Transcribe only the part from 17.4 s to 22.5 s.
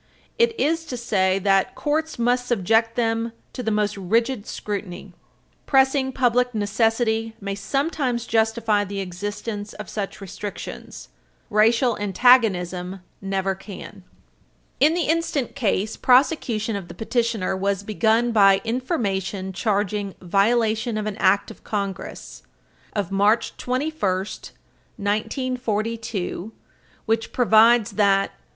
was begun by information charging violation of an Act of Congress,